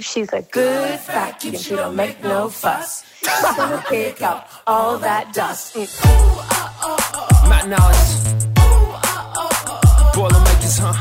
[0.00, 1.56] She's a good vacuum.
[1.56, 3.04] She don't make no fuss.
[3.20, 5.74] She's gonna pick up all that dust.
[5.74, 7.48] Mm.
[7.48, 8.34] Matt Niles.
[10.14, 10.94] Boilermakers, huh?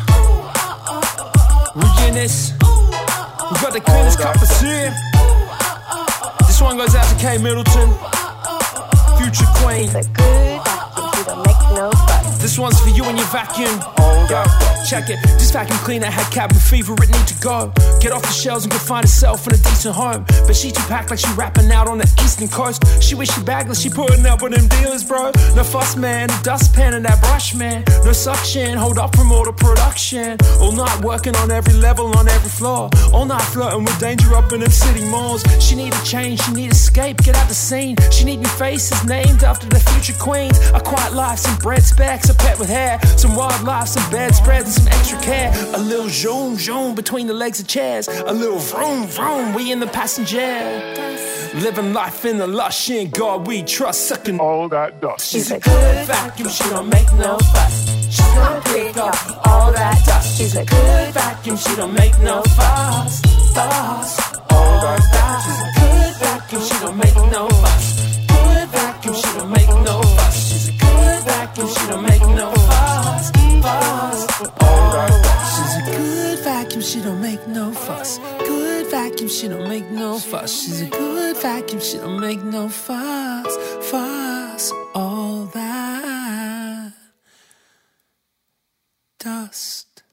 [1.75, 2.53] We in this.
[2.53, 4.89] We got the cleanest cup of tea.
[6.47, 7.93] This one goes out to Kate Middleton.
[9.17, 9.89] Future Queen.
[12.47, 13.77] This one's for you and your vacuum.
[13.99, 14.43] Oh, Yo,
[14.85, 15.21] check it.
[15.39, 17.71] This vacuum cleaner had cabin fever, it need to go.
[17.99, 20.25] Get off the shelves and go find herself in a decent home.
[20.45, 22.83] But she too packed like she rapping out on the eastern coast.
[23.01, 25.31] She wish she bagless, she putting up with them dealers, bro.
[25.55, 27.83] No fuss, man, dustpan and that brush, man.
[28.03, 30.37] No suction, hold up from all the production.
[30.59, 32.89] All night working on every level, on every floor.
[33.13, 35.43] All night flirting with danger up in them city malls.
[35.59, 37.95] She need a change, she need escape, get out the scene.
[38.11, 40.57] She need new faces named after the future queens.
[40.73, 44.87] A quiet life, some bread specs, pet with hair, some wildlife, some bedspreads, and some
[44.87, 45.51] extra care.
[45.75, 48.07] A little zoom, zoom between the legs of chairs.
[48.07, 50.37] A little vroom, vroom, we in the passenger.
[51.55, 55.31] Living life in the lush, in God we trust, sucking all that dust.
[55.31, 56.49] She's a good vacuum.
[56.49, 57.97] She don't make no fuss.
[58.09, 60.37] She's gonna pick up all that dust.
[60.37, 61.57] She's a good vacuum.
[61.57, 63.21] She don't make no fuss.
[63.53, 64.35] Fuss.
[64.49, 65.76] All that dust.
[75.53, 78.19] She's a good vacuum, she don't make no fuss.
[78.39, 80.63] Good vacuum, she don't make no fuss.
[80.63, 83.57] She's a good vacuum, she don't make no fuss.
[83.89, 86.93] Fuss all that
[89.19, 90.03] dust.